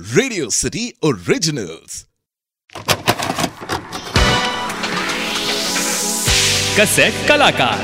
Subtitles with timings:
[0.00, 2.06] Radio city originals
[6.80, 7.78] cassette कलाकार।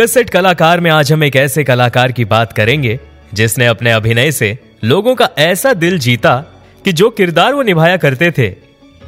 [0.00, 3.00] Cassette कलाकार में आज हम एक ऐसे कलाकार की बात करेंगे,
[3.34, 6.36] जिसने अपने अभिनय से लोगों का ऐसा दिल जीता
[6.84, 8.48] कि जो किरदार वो निभाया करते थे,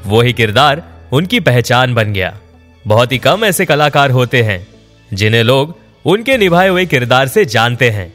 [0.07, 2.39] वो ही किरदार उनकी पहचान बन गया।
[2.87, 4.67] बहुत ही कम ऐसे कलाकार होते हैं,
[5.15, 8.15] जिन्हें लोग उनके निभाए हुए किरदार से जानते हैं।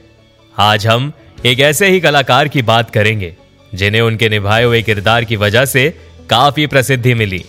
[0.60, 1.14] आज हम
[1.46, 3.36] एक ऐसे ही कलाकार की बात करेंगे,
[3.76, 5.98] जिन्हें उनके निभाए हुए किरदार की वजह से
[6.30, 7.46] काफ़ी प्रसिद्धि मिली।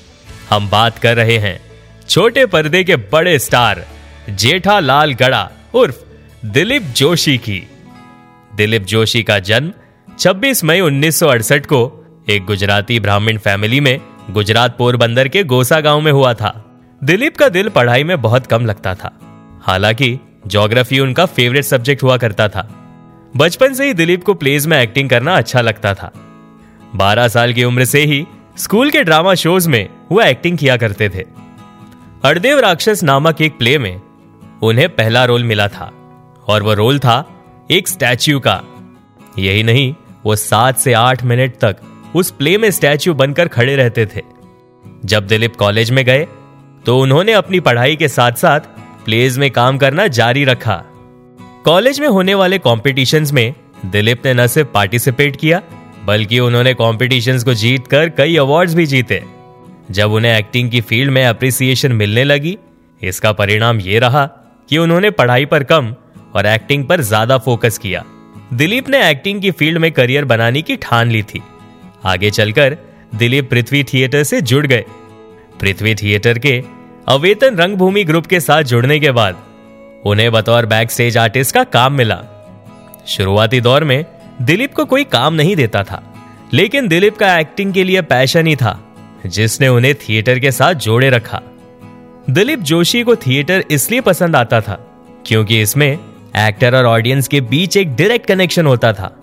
[0.50, 1.60] हम बात कर रहे हैं
[2.08, 3.86] छोटे पर्दे के बड़े स्टार
[4.30, 5.96] जेठा लाल गड़ा उर्फ़
[6.46, 7.66] दिलीप जोशी की।
[8.56, 9.72] दिलीप जोशी का जन्म
[10.18, 14.00] 26 मई 1968 को एक गुजराती ब्राह्मण फैमिली में
[14.30, 18.66] गुजरात पोरबंदर के गोसा गाँव में हुआ था। दिलीप का दिल पढ़ाई में बहुत कम
[18.66, 19.18] लगता था।
[19.62, 22.81] हालाँकि, ज्योग्राफी उनका फेवरेट सब्जेक्ट हुआ करता था।
[23.36, 26.10] बचपन से ही दिलीप को प्लेज में एक्टिंग करना अच्छा लगता था।
[26.96, 31.08] बारह साल की उम्र से ही स्कूल के ड्रामा शोज़ में वो एक्टिंग किया करते
[31.08, 31.24] थे।
[32.24, 34.00] हरदेव राक्षस नामक एक प्ले में
[34.62, 35.92] उन्हें पहला रोल मिला था
[36.48, 37.24] और वो रोल था
[37.70, 38.60] एक स्टैच्यू का।
[39.38, 41.76] यही नहीं, वो सात से आठ मिनट तक
[42.14, 44.22] उस प्ले में स्टैच्यू बनकर खड़े रहते थे।
[45.04, 46.26] जब दिलीप कॉलेज में गए
[46.86, 48.60] तो उन्होंने अपनी पढ़ाई के साथ साथ
[49.04, 50.82] प्लेज में काम करना जारी रखा।
[51.64, 53.54] कॉलेज में होने वाले कॉम्पिटिशन्स में
[53.86, 55.60] दिलीप ने न सिर्फ़ पार्टिसिपेट किया,
[56.04, 59.22] बल्कि उन्होंने कॉम्पिटिशन्स को जीत कर कई अवार्ड्स भी जीते।
[59.90, 62.56] जब उन्हें एक्टिंग की फ़ील्ड में अप्रिसिएशन मिलने लगी,
[63.00, 64.24] इसका परिणाम ये रहा
[64.68, 65.94] कि उन्होंने पढ़ाई पर कम
[66.34, 68.04] और एक्टिंग पर ज़्यादा फोकस किया।
[68.52, 71.42] दिलीप ने एक्टिंग की फ़ील्ड में करियर बनाने की ठान ली थी।
[72.04, 72.76] आगे चलकर
[73.14, 74.84] दिलीप पृथ्वी थिएटर से जुड़ गए।
[75.60, 76.62] पृथ्वी थिएटर के
[77.08, 79.42] अवेतन रंगभूमि ग्रुप के साथ जुड़ने के बाद
[80.04, 82.20] उन्हें बतौर बैक स्टेज आर्टिस्ट का काम मिला।
[83.06, 84.04] शुरुआती दौर में
[84.42, 86.02] दिलीप को कोई काम नहीं देता था,
[86.52, 88.78] लेकिन दिलीप का एक्टिंग के लिए पैशन ही था,
[89.26, 91.40] जिसने उन्हें थिएटर के साथ जोड़े रखा।
[92.30, 94.74] दिलीप जोशी को थिएटर इसलिए पसंद आता था,
[95.26, 95.98] क्योंकि इसमें
[96.38, 99.16] एक्टर और ऑडियंस के बीच एक डायरेक्ट कनेक्शन होता था।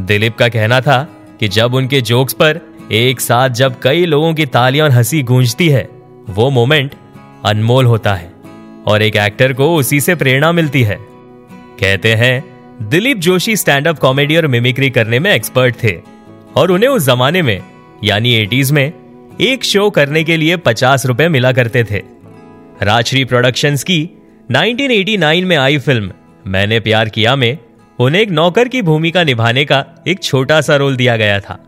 [0.00, 1.02] दिलीप का कहना था
[1.40, 2.60] कि जब उनके जोक्स पर
[2.92, 5.88] एक साथ जब कई लोगों की तालियाँ और हँसी गूंजती है,
[6.30, 6.94] वो मोमेंट
[7.44, 8.33] अनमोल होता है।
[8.86, 10.98] और एक एक्टर को उसी से प्रेरणा मिलती है।
[11.80, 12.44] कहते हैं,
[12.82, 16.00] Dilip Joshi stand up comedy और मिमिक्री करने में एक्सपर्ट थे
[16.56, 17.62] और उन्हें उस जमाने में,
[18.04, 18.92] यानी एटीज में,
[19.40, 22.02] एक शो करने के लिए पचास रुपए मिला करते थे।
[22.82, 24.10] राजश्री प्रोडक्शंस की
[24.50, 26.12] 1989 में आई फ़िल्म
[26.46, 27.58] मैंने प्यार किया में,
[27.98, 31.58] उन्हें एक नौकर की भूमिका निभाने का एक छोटा सा रोल दिया गया था।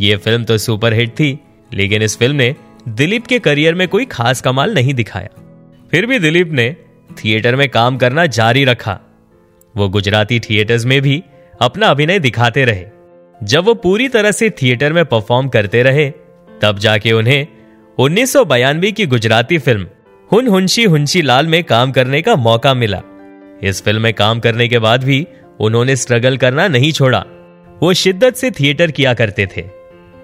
[0.00, 1.38] यह फ़िल्म तो सुपरहिट थी,
[1.74, 2.54] लेकिन इस फ़िल्म ने
[2.88, 5.28] दिलीप के करियर में कोई खास कमाल नहीं दिखाया।
[5.92, 6.76] फिर भी दिलीप ने
[7.12, 9.00] थिएटर में काम करना जारी रखा।
[9.76, 11.22] वो गुजराती थिएटर्स में भी
[11.60, 12.84] अपना अभिनय दिखाते रहे।
[13.42, 16.12] जब वो पूरी तरह से थिएटर में परफॉर्म करते रहे,
[16.62, 17.46] तब जाके उन्हें
[17.98, 19.86] उन्नीस की गुजराती फ़िल्म
[20.32, 23.02] हुन हुंशी हुंशी लाल में काम करने का मौका मिला।
[23.62, 25.26] इस फ़िल्म में काम करने के बाद भी
[25.60, 27.24] उन्होंने स्ट्रगल करना नहीं छोड़ा।
[27.82, 29.62] वो शिद्दत से थिएटर किया करते थे।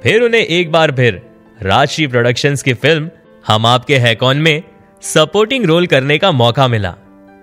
[0.03, 1.23] फिर उन्हें एक बार फिर
[1.62, 3.11] राजश्री प्रोडक्शंस की फ़िल्म
[3.47, 4.62] हम आपके हैकॉन में
[5.03, 6.94] सपोर्टिंग रोल करने का मौका मिला।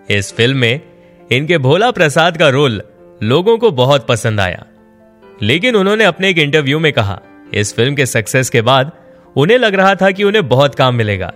[0.09, 0.81] इस फ़िल्म में
[1.31, 2.81] इनके भोला प्रसाद का रोल
[3.23, 4.65] लोगों को बहुत पसंद आया।
[5.41, 7.21] लेकिन उन्होंने अपने एक इंटरव्यू में कहा,
[7.53, 8.91] इस फ़िल्म के सक्सेस के बाद
[9.35, 11.33] उन्हें लग रहा था कि उन्हें बहुत काम मिलेगा।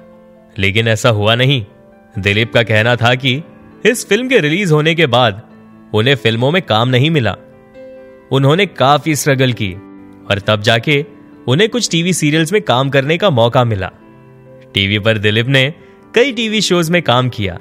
[0.58, 1.66] लेकिन ऐसा हुआ नहीं।
[2.20, 3.44] दिलीप का कहना था कि
[3.86, 5.42] इस फ़िल्म के रिलीज़ होने के बाद
[5.94, 7.36] उन्हें फ़िल्मों में काम नहीं मिला।
[8.32, 9.74] उन्होंने काफ़ी स्ट्रगल की
[10.32, 11.06] और तब जाके
[11.48, 13.92] उन्हें कुछ टीवी सीरियल्स में काम करने का मौका मिला।
[14.74, 15.74] टीवी पर दिलीप ने
[16.16, 17.60] कई टीवी शोज़ में काम किया।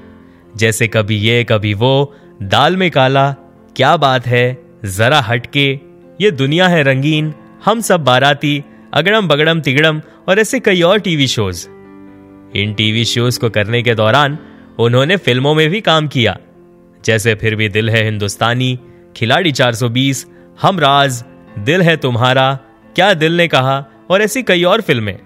[0.56, 3.32] जैसे कभी ये, कभी वो, दाल में काला,
[3.76, 5.81] क्या बात है, जरा हटके,
[6.20, 8.64] ये दुनिया है रंगीन, हम सब बाराती,
[8.94, 11.69] अगड़म बगड़म तिगड़म, और ऐसे कई और टीवी शोज़।
[12.56, 14.38] इन टीवी शोज़ को करने के दौरान
[14.78, 16.38] उन्होंने फ़िल्मों में भी काम किया।
[17.04, 18.78] जैसे फिर भी दिल है हिंदुस्तानी,
[19.16, 20.26] खिलाड़ी 420
[20.62, 21.25] हम राज,
[21.59, 22.59] दिल है तुम्हारा,
[22.97, 25.18] क्या दिल ने कहा, और ऐसी कई और फ़िल्में।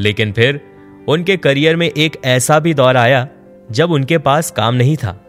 [0.00, 0.60] लेकिन फिर
[1.08, 3.28] उनके करियर में एक ऐसा भी दौर आया
[3.70, 5.24] जब उनके पास काम नहीं था।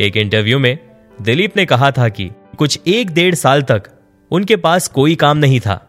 [0.00, 0.78] एक इंटरव्यू में
[1.22, 3.82] दिलीप ने कहा था कि कुछ एक डेढ़ साल तक
[4.30, 5.88] उनके पास कोई काम नहीं था।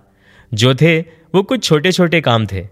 [0.53, 1.01] जो थे,
[1.35, 2.67] वो कुछ छोटे छोटे काम थे।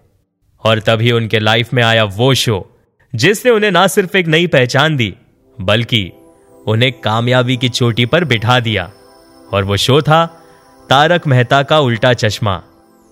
[0.64, 2.76] और तभी उनके लाइफ में आया वो शो,
[3.14, 5.14] जिसने उन्हें ना सिर्फ़ एक नई पहचान दी,
[5.60, 6.12] बल्कि
[6.66, 8.92] उन्हें कामयाबी की चोटी पर बिठा दिया।
[9.52, 10.42] और वो शो था
[10.90, 12.62] तारक मेहता का उल्टा चश्मा,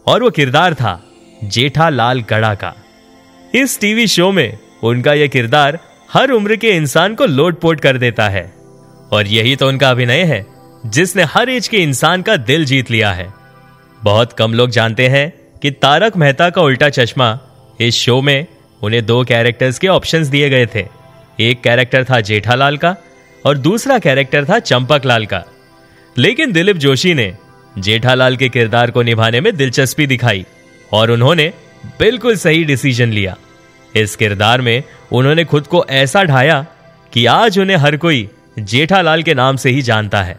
[0.07, 1.05] और वो किरदार था
[1.45, 2.75] जेठा लाल गड़ा का।
[3.55, 5.79] इस टीवी शो में उनका यह किरदार
[6.13, 8.53] हर उम्र के इंसान को लोटपोट कर देता है।
[9.13, 10.47] और यही तो उनका अभिनय है,
[10.87, 13.33] जिसने हर एज के इंसान का दिल जीत लिया है।
[14.03, 15.33] बहुत कम लोग जानते हैं
[15.63, 17.39] कि तारक मेहता का उल्टा चश्मा
[17.81, 18.47] इस शो में
[18.83, 20.87] उन्हें दो कैरेक्टर्स के ऑप्शंस दिए गए थे।
[21.41, 22.97] एक कैरेक्टर था जेठालाल का
[23.47, 25.45] और दूसरा कैरेक्टर था चंपक लाल का।
[26.19, 27.35] लेकिन दिलीप जोशी ने
[27.79, 30.47] जेठालाल के किरदार को निभाने में दिलचस्पी दिखाई
[30.93, 31.53] और उन्होंने
[31.85, 33.37] बिल्कुल सही डिसीज़न लिया।
[33.95, 34.83] इस किरदार में
[35.13, 36.65] उन्होंने खुद को ऐसा ढाया
[37.13, 38.29] कि आज उन्हें हर कोई
[38.59, 40.39] जेठालाल के नाम से ही जानता है।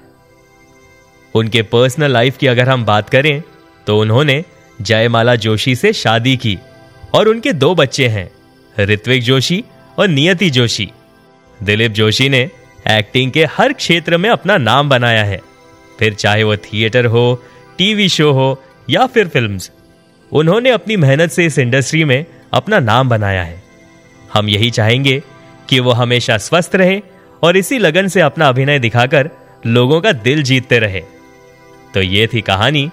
[1.35, 3.41] उनके पर्सनल लाइफ की अगर हम बात करें
[3.88, 4.43] तो उन्होंने
[4.79, 6.57] जयमाला जोशी से शादी की
[7.13, 8.29] और उनके दो बच्चे हैं,
[8.75, 9.63] ऋत्विक जोशी
[9.97, 10.89] और नियति जोशी।
[11.59, 12.49] दिलीप जोशी ने
[12.89, 15.41] एक्टिंग के हर क्षेत्र में अपना नाम बनाया है।
[15.99, 17.43] फिर चाहे वो थिएटर हो
[17.77, 19.71] टीवी शो हो या फिर फिल्म्स
[20.31, 23.63] उन्होंने अपनी मेहनत से इस इंडस्ट्री में अपना नाम बनाया है।
[24.33, 25.21] हम यही चाहेंगे
[25.69, 27.01] कि वो हमेशा स्वस्थ रहे
[27.43, 29.29] और इसी लगन से अपना अभिनय दिखाकर
[29.65, 31.01] लोगों का दिल जीतते रहे।
[31.93, 32.89] तो ये थी कहानी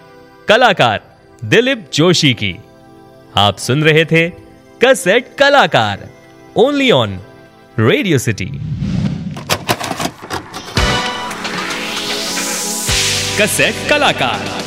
[0.49, 1.01] कलाकार
[1.45, 2.55] दिलीप जोशी की।
[3.37, 4.29] आप सुन रहे थे
[4.85, 6.09] कसेट कलाकार
[6.57, 7.19] only on
[7.79, 8.51] Radio City
[13.41, 14.58] cassette कलाकार।